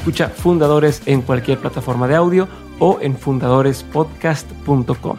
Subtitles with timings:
[0.00, 5.18] Escucha Fundadores en cualquier plataforma de audio o en fundadorespodcast.com.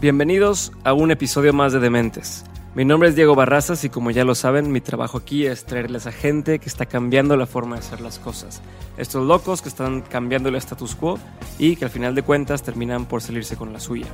[0.00, 2.46] Bienvenidos a un episodio más de Dementes.
[2.74, 6.08] Mi nombre es Diego Barrazas y como ya lo saben, mi trabajo aquí es traerles
[6.08, 8.62] a gente que está cambiando la forma de hacer las cosas.
[8.96, 11.20] Estos locos que están cambiando el status quo
[11.56, 14.08] y que al final de cuentas terminan por salirse con la suya.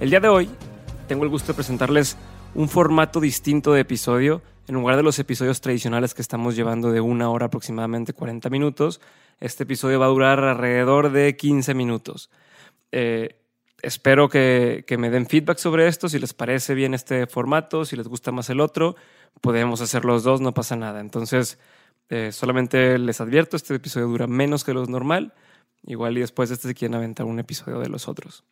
[0.00, 0.50] El día de hoy
[1.06, 2.16] tengo el gusto de presentarles
[2.56, 4.42] un formato distinto de episodio.
[4.66, 9.00] En lugar de los episodios tradicionales que estamos llevando de una hora aproximadamente 40 minutos,
[9.38, 12.30] este episodio va a durar alrededor de 15 minutos.
[12.90, 13.41] Eh,
[13.82, 18.08] espero que, me den feedback sobre esto, si les parece bien este formato, si les
[18.08, 18.96] gusta más el otro,
[19.40, 21.00] podemos hacer los dos, no pasa nada.
[21.00, 21.58] Entonces,
[22.08, 25.34] eh, solamente les advierto, este episodio dura menos que lo normal,
[25.84, 28.44] igual y después de este se quieren aventar un episodio de los otros.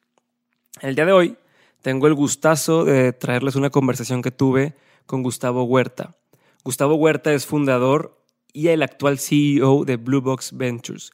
[0.81, 1.37] El día de hoy
[1.83, 4.75] tengo el gustazo de traerles una conversación que tuve
[5.07, 6.17] con Gustavo Huerta.
[6.65, 8.19] Gustavo Huerta es fundador
[8.53, 11.13] y el actual CEO de Blue Box Ventures.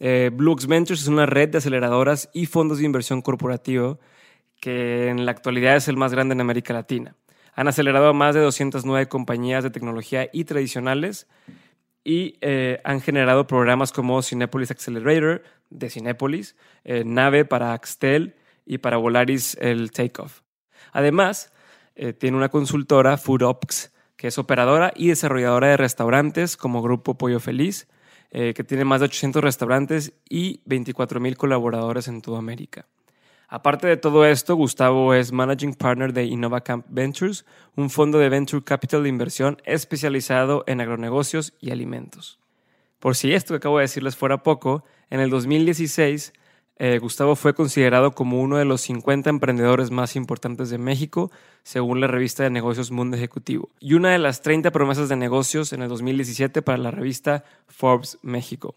[0.00, 4.00] Eh, Ventures es una red de aceleradoras y fondos de inversión corporativo
[4.58, 7.16] que en la actualidad es el más grande en América Latina.
[7.54, 11.28] Han acelerado a más de 209 compañías de tecnología y tradicionales
[12.02, 18.78] y eh, han generado programas como Cinepolis Accelerator de Cinepolis, eh, Nave para Axtel y
[18.78, 20.40] para Volaris el Takeoff.
[20.92, 21.52] Además,
[22.18, 27.88] tiene una consultora, FoodOps, que es operadora y desarrolladora de restaurantes como Grupo Pollo Feliz,
[28.30, 32.86] eh, que tiene más de 800 restaurantes y 24 mil colaboradores en toda América.
[33.48, 38.62] Aparte de todo esto, Gustavo es Managing Partner de InnovaCamp Ventures, un fondo de venture
[38.62, 42.38] capital de inversión especializado en agronegocios y alimentos.
[43.00, 46.32] Por si esto que acabo de decirles fuera poco, en el 2016
[46.82, 51.30] eh, Gustavo fue considerado como uno de los 50 emprendedores más importantes de México,
[51.62, 55.74] según la revista de negocios Mundo Ejecutivo, y una de las 30 promesas de negocios
[55.74, 58.76] en el 2017 para la revista Forbes México.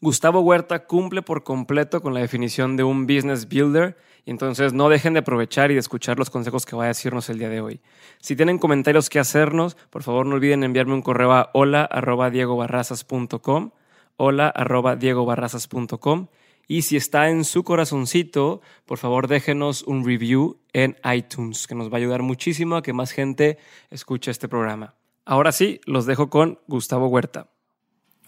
[0.00, 3.96] Gustavo Huerta cumple por completo con la definición de un business builder
[4.26, 7.30] y entonces no dejen de aprovechar y de escuchar los consejos que va a decirnos
[7.30, 7.80] el día de hoy.
[8.18, 13.70] Si tienen comentarios que hacernos, por favor no olviden enviarme un correo a hola@diegobarrazas.com,
[14.16, 16.26] hola@diegobarrazas.com
[16.70, 21.88] y si está en su corazoncito, por favor déjenos un review en iTunes, que nos
[21.88, 23.58] va a ayudar muchísimo a que más gente
[23.90, 24.94] escuche este programa.
[25.24, 27.48] Ahora sí, los dejo con Gustavo Huerta.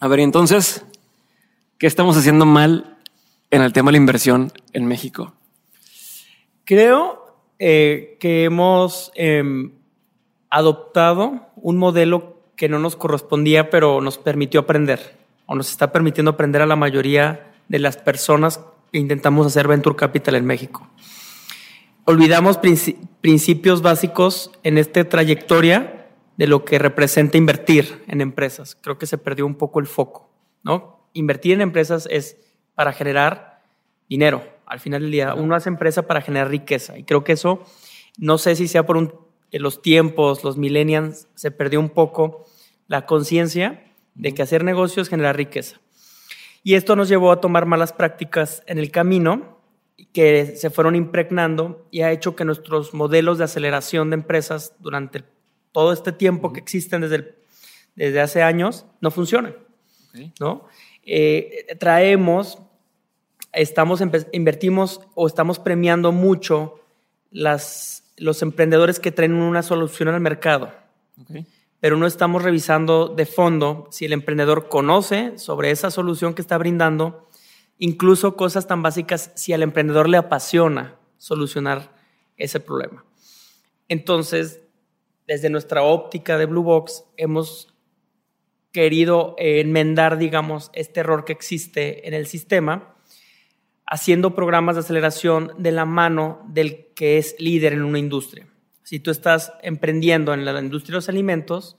[0.00, 0.84] A ver, entonces,
[1.78, 2.98] ¿qué estamos haciendo mal
[3.52, 5.34] en el tema de la inversión en México?
[6.64, 9.70] Creo eh, que hemos em,
[10.50, 15.16] adoptado un modelo que no nos correspondía, pero nos permitió aprender,
[15.46, 18.60] o nos está permitiendo aprender a la mayoría de las personas
[18.92, 20.86] que intentamos hacer Venture Capital en México.
[22.04, 22.58] Olvidamos
[23.22, 26.06] principios básicos en esta trayectoria
[26.36, 28.76] de lo que representa invertir en empresas.
[28.78, 30.30] Creo que se perdió un poco el foco,
[30.62, 31.08] ¿no?
[31.14, 32.36] Invertir en empresas es
[32.74, 33.62] para generar
[34.06, 34.44] dinero.
[34.66, 36.98] Al final del día, uno hace empresa para generar riqueza.
[36.98, 37.64] Y creo que eso,
[38.18, 39.14] no sé si sea por un,
[39.50, 42.44] los tiempos, los millennials, se perdió un poco
[42.86, 43.82] la conciencia
[44.14, 45.81] de que hacer negocios genera riqueza.
[46.62, 49.58] Y esto nos llevó a tomar malas prácticas en el camino
[50.12, 55.24] que se fueron impregnando y ha hecho que nuestros modelos de aceleración de empresas durante
[55.72, 57.34] todo este tiempo que existen desde,
[57.94, 59.56] desde hace años no funcionan.
[60.38, 60.66] ¿no?
[61.04, 62.58] Eh, traemos,
[63.52, 66.80] estamos, invertimos o estamos premiando mucho
[67.30, 70.72] las, los emprendedores que traen una solución al mercado.
[71.22, 71.46] Okay
[71.82, 76.56] pero no estamos revisando de fondo si el emprendedor conoce sobre esa solución que está
[76.56, 77.28] brindando,
[77.76, 81.92] incluso cosas tan básicas si al emprendedor le apasiona solucionar
[82.36, 83.04] ese problema.
[83.88, 84.60] Entonces,
[85.26, 87.74] desde nuestra óptica de Blue Box, hemos
[88.70, 92.94] querido enmendar, digamos, este error que existe en el sistema,
[93.86, 98.51] haciendo programas de aceleración de la mano del que es líder en una industria.
[98.82, 101.76] Si tú estás emprendiendo en la industria de los alimentos,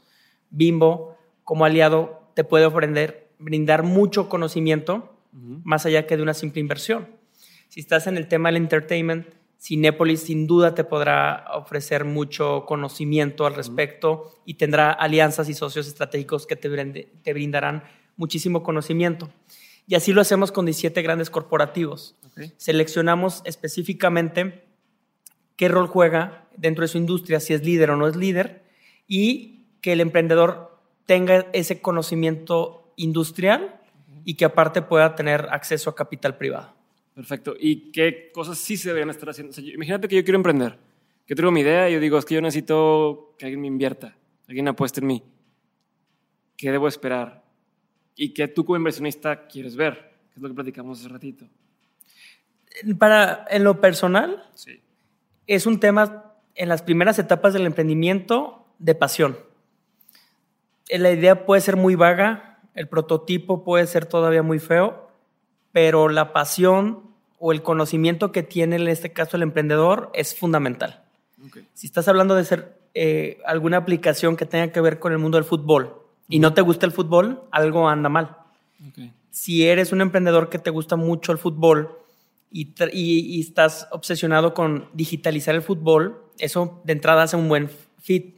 [0.50, 6.62] Bimbo, como aliado, te puede ofrecer, brindar mucho conocimiento, más allá que de una simple
[6.62, 7.08] inversión.
[7.68, 9.28] Si estás en el tema del entertainment,
[9.60, 15.88] Cinépolis sin duda te podrá ofrecer mucho conocimiento al respecto y tendrá alianzas y socios
[15.88, 16.70] estratégicos que te,
[17.24, 17.84] te, brindarán
[18.18, 19.30] muchísimo conocimiento.
[19.88, 22.18] Y así lo hacemos con 17 grandes corporativos.
[22.58, 24.66] Seleccionamos específicamente
[25.56, 28.64] qué rol juega dentro de su industria, si es líder o no es líder,
[29.08, 33.80] y que el emprendedor tenga ese conocimiento industrial
[34.26, 36.74] y que aparte pueda tener acceso a capital privado.
[37.14, 37.56] Perfecto.
[37.60, 39.54] ¿Y qué cosas sí se deberían estar haciendo?
[39.62, 40.78] imagínate que yo quiero emprender,
[41.26, 44.18] que tengo mi idea y yo digo, es que yo necesito que alguien me invierta,
[44.48, 45.24] alguien apueste en mí.
[46.58, 47.44] ¿Qué debo esperar?
[48.16, 50.14] ¿Y qué tú como inversionista quieres ver?
[50.30, 51.48] Que es lo que platicamos hace ratito.
[52.98, 54.80] Para, en lo personal, sí.
[55.48, 59.38] Es un tema en las primeras etapas del emprendimiento de pasión.
[60.90, 65.10] La idea puede ser muy vaga, el prototipo puede ser todavía muy feo,
[65.72, 71.04] pero la pasión o el conocimiento que tiene en este caso el emprendedor es fundamental.
[71.74, 75.38] Si estás hablando de ser eh, alguna aplicación que tenga que ver con el mundo
[75.38, 75.94] del fútbol
[76.30, 78.38] y no te gusta el fútbol, algo anda mal.
[79.30, 82.03] Si eres un emprendedor que te gusta mucho el fútbol
[82.54, 87.70] y, estás obsesionado con digitalizar el fútbol, eso de entrada hace un buen
[88.00, 88.36] fit.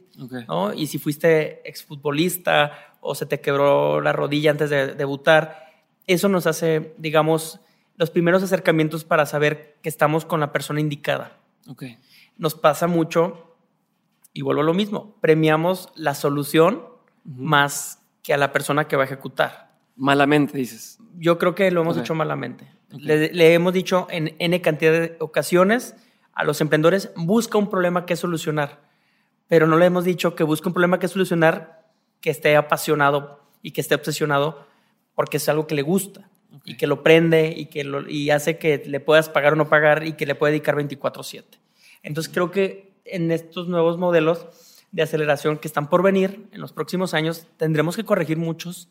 [0.74, 5.66] Y si fuiste exfutbolista o se te quebró la rodilla antes de debutar,
[6.06, 7.60] eso nos hace, digamos,
[7.96, 11.38] los primeros acercamientos para saber que estamos con la persona indicada.
[11.68, 11.98] Okay.
[12.38, 13.56] Nos pasa mucho,
[14.32, 16.82] y vuelvo a lo mismo, premiamos la solución
[17.24, 19.76] más que a la persona que va a ejecutar.
[19.96, 20.98] Malamente, dices.
[21.16, 22.75] Yo creo que lo hemos hecho malamente.
[22.90, 25.94] Le, le, hemos dicho en N cantidad de ocasiones
[26.32, 28.80] a los emprendedores, busca un problema que solucionar,
[29.48, 31.86] pero no le hemos dicho que busque un problema que solucionar
[32.20, 34.66] que esté apasionado y que esté obsesionado
[35.14, 36.28] porque es algo que le gusta
[36.64, 39.68] y que lo prende y que lo, y hace que le puedas pagar o no
[39.68, 41.44] pagar y que le puede dedicar 24/7.
[42.02, 44.46] Entonces creo que en estos nuevos modelos
[44.92, 48.88] de aceleración que están por venir en los próximos años tendremos que corregir muchos,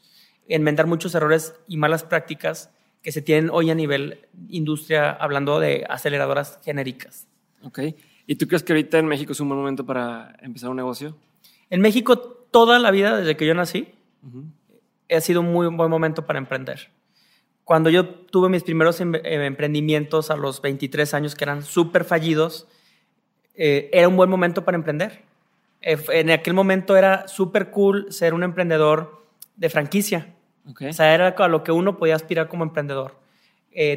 [0.48, 2.70] enmendar muchos errores y malas prácticas
[3.06, 4.18] que se tienen hoy a nivel
[4.50, 7.28] industria hablando de aceleradoras genéricas.
[7.62, 7.80] Ok.
[8.26, 11.16] ¿Y tú crees que ahorita en México es un buen momento para empezar un negocio?
[11.70, 13.90] En México toda la vida, desde que yo nací,
[15.16, 16.90] ha sido un muy buen momento para emprender.
[17.64, 22.06] Cuando yo tuve mis primeros em, eh, emprendimientos a los 23 años, que eran súper
[22.06, 22.68] fallidos,
[23.54, 25.22] eh, era un buen momento para emprender.
[25.84, 29.24] Eh, en aquel momento era súper cool ser un emprendedor
[29.58, 30.35] de franquicia.
[30.66, 33.16] O sea, era a lo que uno podía aspirar como emprendedor.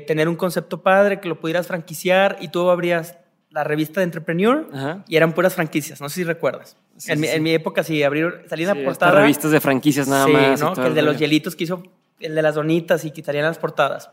[0.07, 3.17] tener un concepto padre, que lo pudieras franquiciar y tú abrías
[3.51, 4.69] la revista de Entrepreneur
[5.09, 6.77] y eran puras franquicias, no sé si recuerdas.
[7.07, 9.13] en, mi, época sí, abrir, salía la portada.
[9.13, 10.61] revistas de franquicias nada más.
[10.61, 10.75] ¿no?
[10.75, 11.83] Que el de los hielitos que hizo,
[12.21, 14.11] el de las donitas y quitarían las portadas.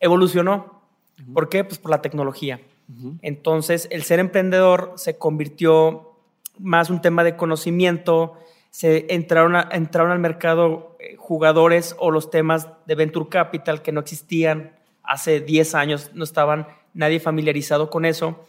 [0.00, 0.78] Evolucionó.
[1.34, 1.64] ¿Por qué?
[1.64, 2.60] Pues por la tecnología.
[3.20, 6.14] Entonces, el ser emprendedor se convirtió
[6.58, 8.38] más un tema de conocimiento,
[8.70, 14.00] se entraron, entraron al mercado eh, jugadores o los temas de venture capital que no
[14.00, 18.44] existían hace 10 años, no estaban nadie familiarizado con eso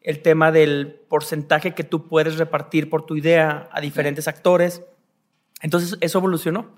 [0.00, 4.82] el tema del porcentaje que tú puedes repartir por tu idea a diferentes actores.
[5.60, 6.70] Entonces, eso evolucionó.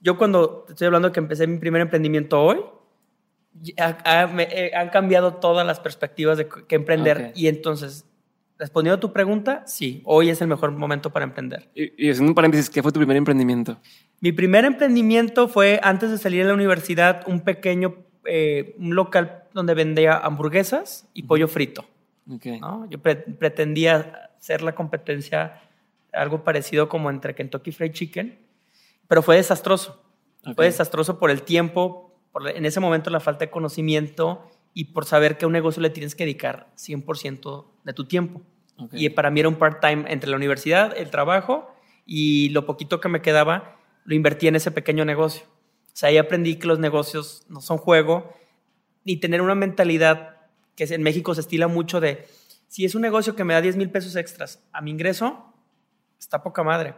[0.00, 2.60] Yo cuando estoy hablando de que empecé mi primer emprendimiento hoy,
[3.76, 7.32] eh, han cambiado todas las perspectivas de qué emprender.
[7.34, 8.06] Y entonces,
[8.58, 11.68] respondiendo a tu pregunta, sí, hoy es el mejor momento para emprender.
[11.74, 13.78] Y, haciendo un paréntesis, ¿qué fue tu primer emprendimiento?
[14.20, 19.44] Mi primer emprendimiento fue, antes de salir de la universidad, un pequeño, eh, un local
[19.52, 21.84] donde vendía hamburguesas y pollo frito.
[22.26, 23.02] Yo
[23.38, 25.60] pretendía ser la competencia,
[26.12, 28.38] algo parecido como entre Kentucky Fried Chicken,
[29.08, 30.02] pero fue desastroso.
[30.54, 35.06] Fue desastroso por el tiempo, por en ese momento la falta de conocimiento y por
[35.06, 38.42] saber que a un negocio le tienes que dedicar 100% de tu tiempo.
[38.92, 41.72] Y para mí era un part-time entre la universidad, el trabajo
[42.04, 45.44] y lo poquito que me quedaba lo invertí en ese pequeño negocio.
[45.86, 48.34] O sea, ahí aprendí que los negocios no son juego,
[49.04, 50.36] ni tener una mentalidad
[50.74, 52.26] que en México se estila mucho de,
[52.66, 55.54] si es un negocio que me da 10 mil pesos extras a mi ingreso,
[56.18, 56.94] está poca madre.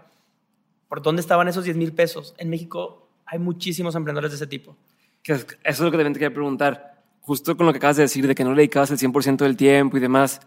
[0.88, 2.34] ¿Por dónde estaban esos 10 mil pesos?
[2.38, 4.76] En México hay muchísimos emprendedores de ese tipo.
[5.24, 6.95] eso es lo que también te quería preguntar.
[7.26, 9.56] Justo con lo que acabas de decir, de que no le dedicabas el 100% del
[9.56, 10.40] tiempo y demás,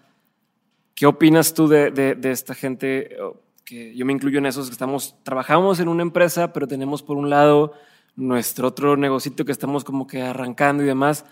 [0.96, 3.18] ¿qué opinas tú de, de, esta gente
[3.66, 7.18] que yo me incluyo en esos que estamos, trabajamos en una empresa, pero tenemos por
[7.18, 7.74] un lado
[8.16, 11.26] nuestro otro negocito que estamos como que arrancando y demás.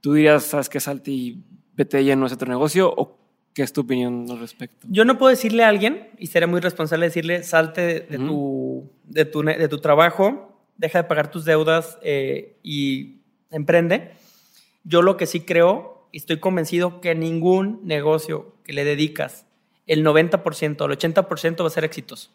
[0.00, 2.90] ¿Tú dirías, sabes qué, salte y vete ya en nuestro negocio?
[2.90, 3.18] ¿O
[3.52, 4.86] qué es tu opinión al respecto?
[4.88, 9.26] Yo no puedo decirle a alguien, y sería muy responsable decirle, salte de, tu, de,
[9.26, 13.18] tu, de tu trabajo, deja de pagar tus deudas eh, y
[13.50, 14.12] emprende.
[14.84, 19.46] Yo lo que sí creo, y estoy convencido que ningún negocio que le dedicas
[19.86, 22.30] el 90% o el 80% va a ser exitoso.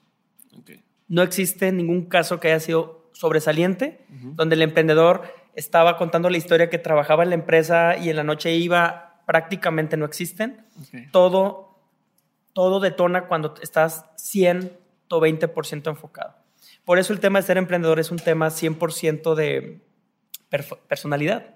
[1.08, 5.22] No existe ningún caso que haya sido sobresaliente, donde el emprendedor
[5.56, 9.98] estaba contando la historia que trabajaba en la empresa y en la noche iba, prácticamente
[9.98, 10.66] no existen.
[11.12, 11.78] Todo,
[12.54, 16.36] todo detona cuando estás 120% enfocado.
[16.86, 19.82] Por eso el tema de ser emprendedor es un tema 100% de
[20.88, 21.56] personalidad.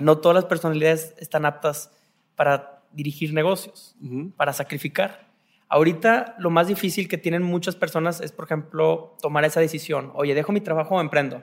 [0.00, 1.90] No todas las personalidades están aptas
[2.36, 3.96] para dirigir negocios,
[4.36, 5.28] para sacrificar.
[5.68, 10.10] Ahorita lo más difícil que tienen muchas personas es, por ejemplo, tomar esa decisión.
[10.14, 11.42] Oye, dejo mi trabajo o emprendo.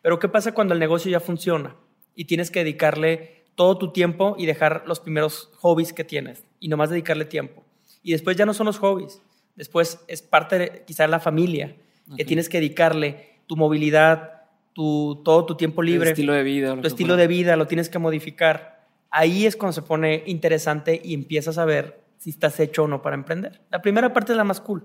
[0.00, 1.74] Pero ¿qué pasa cuando el negocio ya funciona
[2.14, 6.68] y tienes que dedicarle todo tu tiempo y dejar los primeros hobbies que tienes y
[6.68, 7.64] nomás dedicarle tiempo?
[8.02, 9.20] Y después ya no son los hobbies,
[9.56, 11.74] después es parte de la familia,
[12.16, 14.33] que tienes que dedicarle tu movilidad,
[14.74, 16.10] tu, todo tu tiempo libre.
[16.10, 16.80] Tu estilo de vida.
[16.80, 18.86] Tu estilo de vida lo tienes que modificar.
[19.10, 23.00] Ahí es cuando se pone interesante y empiezas a ver si estás hecho o no
[23.00, 23.62] para emprender.
[23.70, 24.84] La primera parte es la más cool.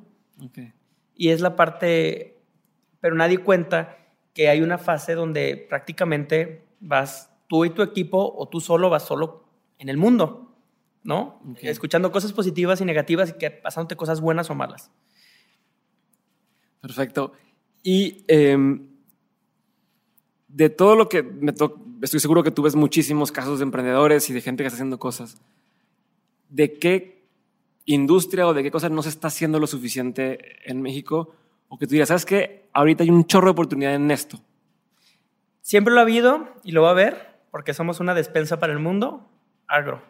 [1.16, 2.38] Y es la parte,
[3.02, 3.98] pero nadie cuenta
[4.34, 9.04] que hay una fase donde prácticamente vas tú y tu equipo o tú solo vas
[9.04, 10.56] solo en el mundo,
[11.04, 11.42] ¿no?
[11.62, 14.92] Escuchando cosas positivas y negativas y que pasándote cosas buenas o malas.
[16.82, 17.34] Perfecto.
[17.84, 18.89] Y em,
[20.50, 24.30] de todo lo que me toca, estoy seguro que tú ves muchísimos casos de emprendedores
[24.30, 25.42] y de gente que está haciendo cosas.
[26.50, 27.24] ¿De qué
[27.86, 31.36] industria o de qué cosa no se está haciendo lo suficiente en México?
[31.68, 32.68] O que tú digas, ¿sabes qué?
[32.74, 34.40] Ahorita hay un chorro de oportunidad en esto.
[35.62, 38.80] Siempre lo ha habido y lo va a haber porque somos una despensa para el
[38.80, 39.30] mundo,
[39.68, 40.02] agro.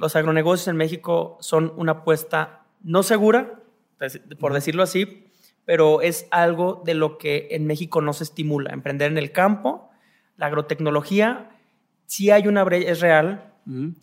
[0.00, 3.60] Los agronegocios en México son una apuesta no segura,
[3.98, 5.25] pues, por decirlo así,
[5.66, 8.72] pero es algo de lo que en México no se estimula.
[8.72, 9.90] Emprender en el campo,
[10.38, 11.50] la agrotecnología,
[12.06, 13.52] sí hay una brecha, es real,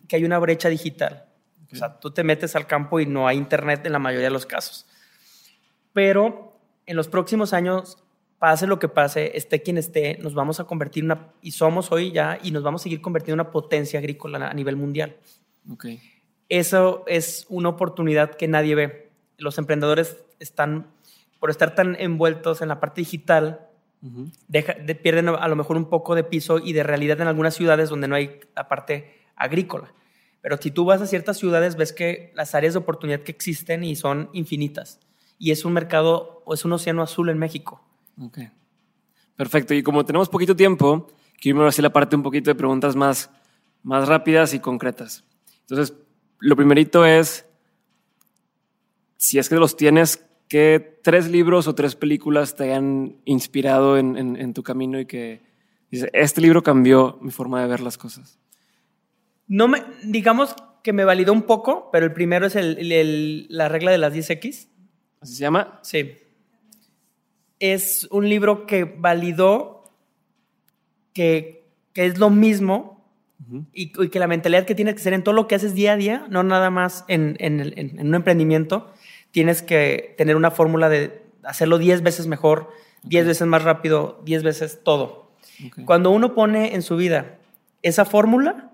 [0.06, 1.24] que hay una brecha digital.
[1.72, 4.32] O sea, tú te metes al campo y no hay internet en la mayoría de
[4.32, 4.86] los casos.
[5.92, 7.98] Pero en los próximos años,
[8.38, 11.90] pase lo que pase, esté quien esté, nos vamos a convertir en una, y somos
[11.90, 15.16] hoy ya, y nos vamos a seguir convirtiendo en una potencia agrícola a nivel mundial.
[15.72, 16.00] Okay.
[16.50, 19.12] Eso es una oportunidad que nadie ve.
[19.38, 20.92] Los emprendedores están,
[21.44, 23.68] por estar tan envueltos en la parte digital,
[25.02, 28.08] pierden a lo mejor un poco de piso y de realidad en algunas ciudades donde
[28.08, 29.92] no hay la parte agrícola.
[30.40, 33.84] Pero si tú vas a ciertas ciudades, ves que las áreas de oportunidad que existen
[33.84, 35.00] y son infinitas.
[35.38, 37.84] Y es un mercado o es un océano azul en México.
[38.18, 38.38] Ok.
[39.36, 39.74] Perfecto.
[39.74, 41.08] Y como tenemos poquito tiempo,
[41.38, 43.30] quiero hacer la parte un poquito de preguntas más,
[43.82, 45.24] más rápidas y concretas.
[45.68, 45.94] Entonces,
[46.38, 47.44] lo primerito es,
[49.18, 54.16] si es que los tienes, ¿qué tres libros o tres películas te hayan inspirado en,
[54.16, 55.42] en tu camino y que
[55.90, 58.38] este libro cambió mi forma de ver las cosas?
[59.46, 63.90] No me, digamos que me validó un poco, pero el primero es el, la regla
[63.90, 64.68] de las 10X.
[65.20, 65.80] ¿Así se llama?
[65.82, 66.18] Sí.
[67.58, 69.90] Es un libro que validó
[71.14, 73.08] que, es lo mismo
[73.72, 75.96] y, que la mentalidad que tienes que ser en todo lo que haces día a
[75.96, 77.38] día, no nada más en,
[77.98, 78.92] un emprendimiento,
[79.34, 82.70] tienes que tener una fórmula de hacerlo 10 veces mejor,
[83.02, 85.32] 10 veces más rápido, 10 veces todo.
[85.86, 87.36] Cuando uno pone en su vida
[87.82, 88.70] esa fórmula,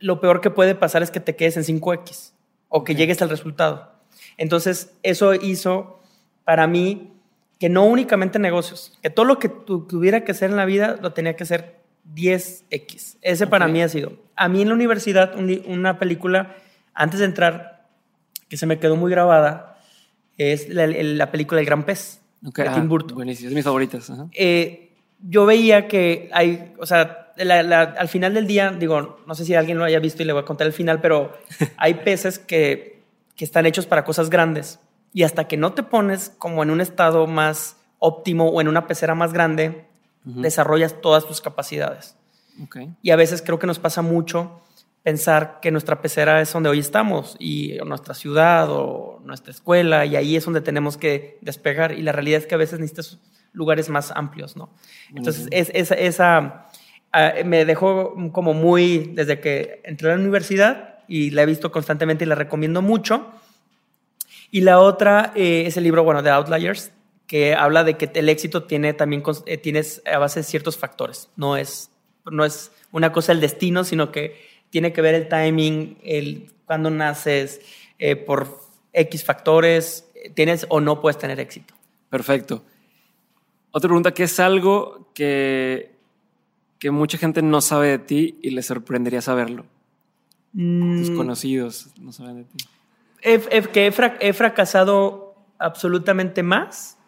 [0.00, 2.32] lo peor que puede pasar es que te quedes en 5X
[2.68, 3.92] o que llegues al resultado.
[4.38, 6.00] Entonces, eso hizo
[6.42, 7.12] para mí
[7.60, 11.12] que no únicamente negocios, que todo lo que tuviera que hacer en la vida lo
[11.12, 11.80] tenía que hacer
[12.12, 13.18] 10X.
[13.22, 14.14] Ese para mí ha sido.
[14.34, 16.56] A mí en la universidad, una película,
[16.92, 17.73] antes de entrar,
[18.48, 19.78] que se me quedó muy grabada,
[20.36, 22.20] es la, película El Gran Pez.
[22.44, 22.68] Okay.
[22.68, 23.14] De Tim Burton.
[23.14, 24.12] buenísimo, es de mis favoritas.
[24.32, 29.54] Eh, yo veía que hay, o sea, al final del día, digo, no sé si
[29.54, 31.32] alguien lo haya visto y le voy a contar el final, pero
[31.76, 33.02] hay peces que,
[33.36, 34.80] que están hechos para cosas grandes.
[35.12, 38.86] Y hasta que no te pones como en un estado más óptimo o en una
[38.86, 39.86] pecera más grande,
[40.24, 42.16] desarrollas todas tus capacidades.
[43.02, 44.60] Y a veces creo que nos pasa mucho
[45.04, 50.16] pensar que nuestra pecera es donde hoy estamos y nuestra ciudad o nuestra escuela y
[50.16, 53.20] ahí es donde tenemos que despegar y la realidad es que a veces necesitas
[53.52, 54.74] lugares más amplios, ¿no?
[55.14, 56.66] Entonces, es, esa
[57.16, 61.70] Ah, me dejó como muy, desde que entré a la universidad y la he visto
[61.70, 63.30] constantemente y la recomiendo mucho.
[64.50, 66.90] Y la otra eh, es el libro, bueno, de Outliers,
[67.28, 71.30] que habla de que el éxito tiene también eh, tienes a base de ciertos factores.
[71.36, 71.92] No es,
[72.28, 74.36] no es una cosa el destino, sino que
[74.74, 77.60] tiene que ver el timing, el cuando naces,
[78.00, 78.58] eh, por
[78.92, 81.74] X factores, tienes o no puedes tener éxito.
[82.10, 82.64] Perfecto.
[83.70, 85.92] Otra pregunta, ¿qué es algo que,
[86.80, 89.64] que mucha gente no sabe de ti y le sorprendería saberlo?
[90.52, 92.56] Tus Mm, conocidos no saben de ti.
[93.22, 96.98] he, he- que he, fra- he fracasado absolutamente más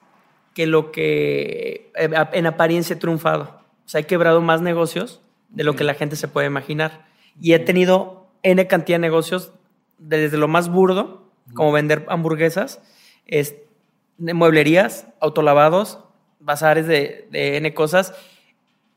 [0.54, 3.60] que lo que eh, en apariencia he triunfado.
[3.84, 7.04] O sea, he quebrado más negocios de lo que la gente se puede imaginar.
[7.40, 9.52] Y he tenido N cantidad de negocios,
[9.98, 12.80] desde lo más burdo, como vender hamburguesas,
[13.26, 13.54] es,
[14.18, 16.00] mueblerías, autolavados,
[16.40, 18.14] bazares de, de N cosas,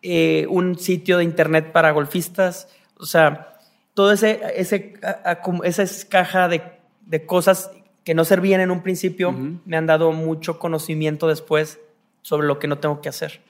[0.01, 3.57] eh, un sitio de internet para golfistas, o sea,
[3.93, 6.61] todo ese, esa es caja de,
[7.05, 7.71] de cosas
[8.03, 9.31] que no servían en un principio,
[9.65, 11.79] me han dado mucho conocimiento después
[12.21, 13.41] sobre lo que no tengo que hacer.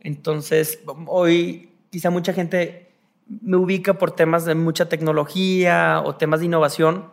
[0.00, 2.89] Entonces, hoy quizá mucha gente
[3.30, 7.12] me ubica por temas de mucha tecnología o temas de innovación,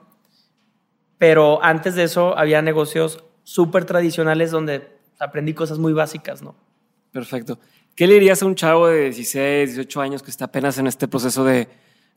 [1.18, 4.88] pero antes de eso había negocios súper tradicionales donde
[5.20, 6.56] aprendí cosas muy básicas, ¿no?
[7.12, 7.60] Perfecto.
[7.96, 11.08] ¿Qué le dirías a un chavo de 16, 18 años que está apenas en este
[11.08, 11.68] proceso de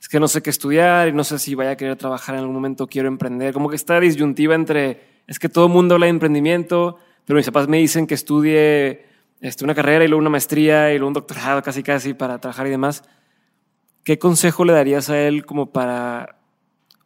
[0.01, 2.41] es que no sé qué estudiar y no sé si vaya a querer trabajar en
[2.41, 3.53] algún momento, quiero emprender?
[3.53, 7.47] Como que esta disyuntiva entre es que todo el mundo habla de emprendimiento, pero mis
[7.47, 9.05] papás me dicen que estudie
[9.41, 12.67] este, una carrera y luego una maestría y luego un doctorado casi casi para trabajar
[12.67, 13.05] y demás.
[14.05, 16.37] ¿Qué consejo le darías a él como para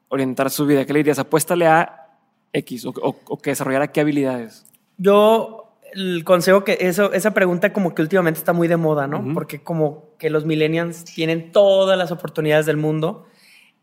[0.08, 0.84] orientar su vida?
[0.86, 1.18] ¿Qué le dirías?
[1.18, 2.08] Apuéstale a
[2.52, 4.64] X o, o- o que desarrollara qué habilidades.
[4.96, 9.24] Yo el consejo que eso, esa pregunta como que últimamente está muy de moda, ¿no?
[9.34, 13.26] Porque como que los millennials tienen todas las oportunidades del mundo.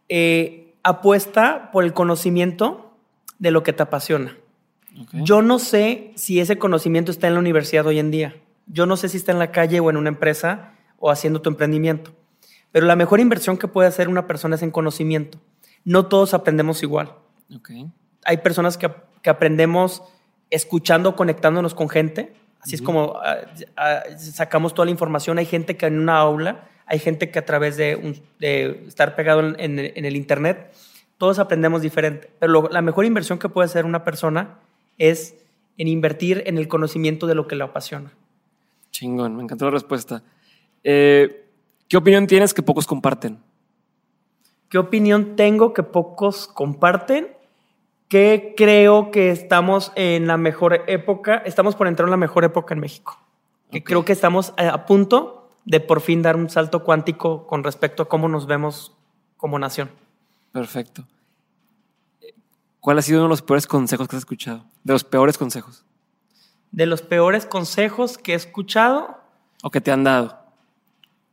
[0.09, 2.97] Eh, apuesta por el conocimiento
[3.39, 4.35] de lo que te apasiona.
[5.13, 8.35] Yo no sé si ese conocimiento está en la universidad hoy en día.
[8.67, 11.49] Yo no sé si está en la calle o en una empresa o haciendo tu
[11.49, 12.11] emprendimiento.
[12.71, 15.37] Pero la mejor inversión que puede hacer una persona es en conocimiento.
[15.83, 17.13] No todos aprendemos igual.
[18.25, 18.89] Hay personas que,
[19.21, 20.03] que aprendemos
[20.49, 22.33] escuchando, conectándonos con gente.
[22.61, 23.37] Así es como ah,
[23.77, 25.37] ah, sacamos toda la información.
[25.39, 29.15] Hay gente que en una aula, hay gente que a través de, un- de estar
[29.15, 30.71] pegado en, en- en el Internet,
[31.17, 32.29] todos aprendemos diferente.
[32.39, 34.59] Pero lo- la mejor inversión que puede hacer una persona
[34.97, 35.35] es
[35.77, 38.11] en invertir en el conocimiento de lo que le apasiona.
[38.91, 40.21] Chingón, me encantó la respuesta.
[40.83, 41.40] Eh,
[41.91, 43.43] ¿Qué opinión tienes que pocos comparten?
[44.69, 47.35] ¿Qué opinión tengo que pocos comparten?
[48.07, 52.73] Que creo que estamos en la mejor época, estamos por entrar en la mejor época
[52.73, 53.19] en México.
[53.71, 57.61] Que creo que estamos a a punto de por fin dar un salto cuántico con
[57.61, 58.95] respecto a cómo nos vemos
[59.35, 59.91] como nación.
[60.53, 61.05] Perfecto.
[62.79, 64.63] ¿Cuál ha sido uno de los peores consejos que has escuchado?
[64.85, 65.83] De los peores consejos.
[66.71, 69.17] De los peores consejos que he escuchado,
[69.61, 70.40] ¿O que te han dado?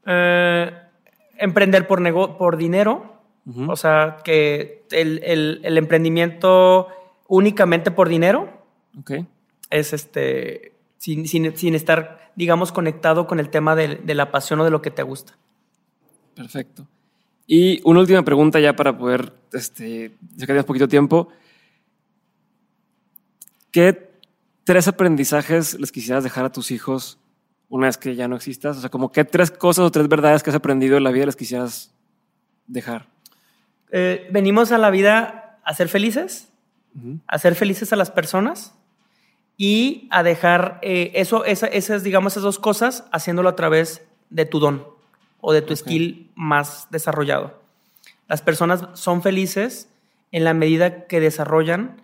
[0.09, 0.73] Eh,
[1.37, 3.15] emprender por, nego- por dinero,
[3.69, 6.89] o sea, que el, el- el emprendimiento
[7.29, 8.63] únicamente por dinero
[8.99, 9.13] Ok.
[9.71, 14.61] es este, sin, sin- sin estar, digamos, conectado con el tema de, de la pasión
[14.61, 15.37] o de lo que te gusta.
[16.35, 16.87] Perfecto.
[17.47, 21.29] Y una última pregunta ya para poder, este, ya que tenemos poquito tiempo.
[23.71, 24.11] ¿Qué
[24.65, 27.19] tres aprendizajes les quisieras dejar a tus hijos
[27.69, 28.77] una vez que ya no existas?
[28.77, 31.27] O sea, como qué tres cosas o tres verdades que has aprendido en la vida
[31.27, 31.93] les quisieras
[32.67, 33.07] dejar.
[33.91, 36.49] Eh, venimos a la vida a ser felices,
[37.27, 38.75] a ser felices a las personas
[39.57, 44.45] y a dejar eh, eso, esa- esas, digamos, esas dos cosas haciéndolo a través de
[44.47, 44.87] tu don
[45.41, 45.79] o de tu Ok.
[45.81, 47.61] skill más desarrollado.
[48.29, 49.89] Las personas son felices
[50.33, 52.03] en la medida que desarrollan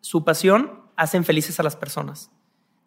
[0.00, 2.30] su pasión, hacen felices a las personas.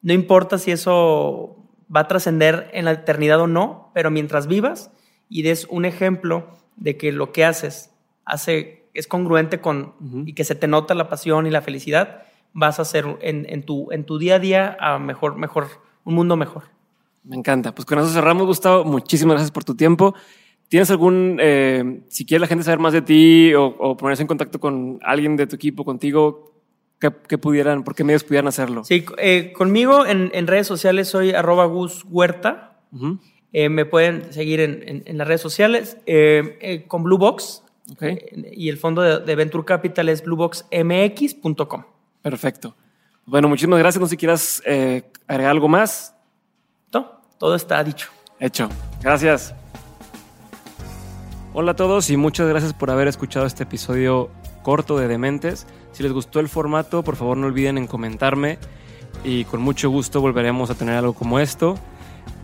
[0.01, 1.57] No importa si eso
[1.93, 4.91] va a trascender en la eternidad o no, pero mientras vivas
[5.27, 7.91] y des un ejemplo de que lo que haces
[8.25, 9.93] hace, es congruente con
[10.25, 12.23] y que se te nota la pasión y la felicidad,
[12.53, 15.67] vas a hacer en, en tu, en tu día a día a mejor, mejor,
[16.03, 16.63] un mundo mejor.
[17.23, 17.73] Me encanta.
[17.73, 18.83] Pues con eso cerramos, Gustavo.
[18.85, 20.15] Muchísimas gracias por tu tiempo.
[20.67, 24.27] ¿Tienes algún, eh, si quiere la gente saber más de ti o, o ponerse en
[24.27, 26.58] contacto con alguien de tu equipo, contigo,
[26.99, 28.83] que, que pudieran, por qué medios pudieran hacerlo?
[28.83, 32.77] Sí, eh, conmigo en, en redes sociales soy arroba Gus Huerta.
[33.53, 37.63] Eh, me pueden seguir en, en- en las redes sociales eh, con Blue Box.
[37.91, 38.01] Ok.
[38.03, 41.83] Eh, y el fondo de, de Venture Capital es blueboxmx.com.
[42.21, 42.75] Perfecto.
[43.25, 43.99] Bueno, muchísimas gracias.
[44.01, 44.61] No sé si quieras
[45.27, 46.15] agregar algo más.
[46.93, 47.21] ¿No?
[47.37, 48.09] Todo está dicho.
[48.39, 48.69] Hecho.
[49.01, 49.53] Gracias.
[51.53, 54.29] Hola a todos y muchas gracias por haber escuchado este episodio
[54.69, 55.65] corto de Dementes.
[55.93, 58.59] Si les gustó el formato, por favor no olviden en comentarme
[59.23, 61.73] y con mucho gusto volveremos a tener algo como esto.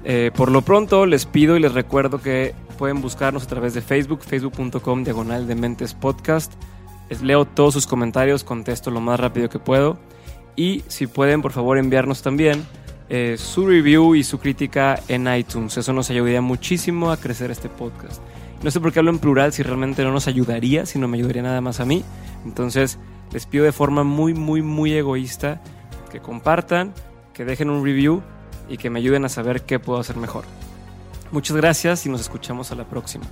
[0.03, 3.81] Eh, por lo pronto les pido y les recuerdo que pueden buscarnos a través de
[3.81, 6.51] Facebook, facebook.com diagonal Dementes Podcast.
[7.11, 9.99] Les leo todos sus comentarios, contesto lo más rápido que puedo.
[10.55, 12.65] Y si pueden, por favor, enviarnos también
[13.07, 15.77] eh, su review y su crítica en iTunes.
[15.77, 18.19] Eso nos ayudaría muchísimo a crecer este podcast.
[18.65, 21.19] No sé por qué hablo en plural si realmente no nos ayudaría, si no me
[21.19, 22.03] ayudaría nada más a mí.
[22.45, 22.97] Entonces,
[23.31, 25.61] les pido de forma muy, muy, muy egoísta
[26.11, 26.91] que compartan,
[27.31, 28.23] que dejen un review
[28.67, 30.45] y que me ayuden a saber qué puedo hacer mejor.
[31.31, 33.25] Muchas gracias y nos escuchamos a la próxima.